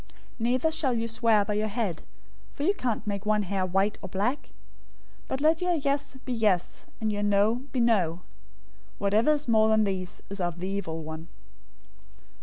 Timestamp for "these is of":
9.83-10.59